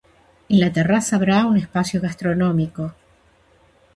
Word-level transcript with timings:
En 0.49 0.59
la 0.59 0.73
terraza 0.73 1.15
habrá 1.17 1.45
un 1.45 1.57
espacio 1.57 2.01
gastronómico. 2.01 2.95